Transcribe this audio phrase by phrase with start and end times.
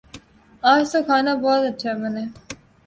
[0.63, 2.27] آج تو کھانا بہت اچھا بنا ہے